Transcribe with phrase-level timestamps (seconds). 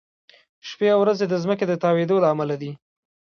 [0.69, 2.71] شپې او ورځې د ځمکې د تاوېدو له امله دي.